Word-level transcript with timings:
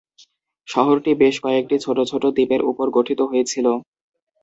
শহরটি 0.67 1.11
বেশ 1.21 1.35
কয়েকটি 1.43 1.75
ছোট 1.85 1.97
ছোট 2.11 2.23
দ্বীপের 2.35 2.61
উপর 2.71 2.85
গঠিত 2.97 3.19
হয়েছিল। 3.29 3.65